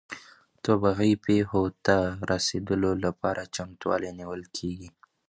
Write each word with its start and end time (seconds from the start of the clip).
طبیعي 0.65 1.11
پیښو 1.27 1.63
ته 1.85 1.97
د 2.09 2.17
رسیدو 2.31 2.73
لپاره 3.05 3.51
چمتووالی 3.55 4.11
نیول 4.19 4.41
کیږي. 4.57 4.89